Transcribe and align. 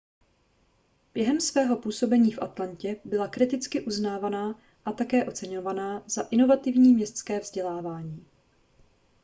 během 1.13 1.41
svého 1.41 1.77
působení 1.77 2.31
v 2.31 2.41
atlantě 2.41 2.97
byla 3.05 3.27
kriticky 3.27 3.81
uznávaná 3.81 4.59
a 4.85 4.91
také 4.91 5.25
oceňovaná 5.25 6.03
za 6.07 6.21
inovativní 6.31 6.93
městské 6.93 7.39
vzdělávání 7.39 8.25